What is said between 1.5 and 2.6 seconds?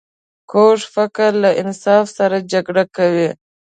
انصاف سره